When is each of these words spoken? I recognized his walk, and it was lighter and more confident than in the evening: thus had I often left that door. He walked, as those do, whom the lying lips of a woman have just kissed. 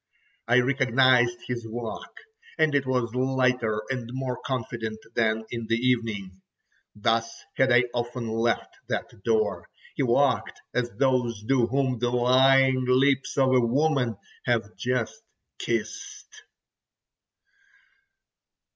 I 0.47 0.59
recognized 0.61 1.37
his 1.47 1.67
walk, 1.67 2.21
and 2.57 2.73
it 2.73 2.87
was 2.87 3.13
lighter 3.13 3.83
and 3.91 4.09
more 4.13 4.39
confident 4.43 4.97
than 5.13 5.45
in 5.51 5.67
the 5.67 5.75
evening: 5.75 6.41
thus 6.95 7.43
had 7.55 7.71
I 7.71 7.83
often 7.93 8.27
left 8.27 8.77
that 8.89 9.11
door. 9.23 9.69
He 9.95 10.01
walked, 10.01 10.59
as 10.73 10.89
those 10.97 11.43
do, 11.43 11.67
whom 11.67 11.99
the 11.99 12.09
lying 12.09 12.83
lips 12.87 13.37
of 13.37 13.53
a 13.53 13.59
woman 13.61 14.17
have 14.47 14.75
just 14.75 15.21
kissed. 15.59 16.45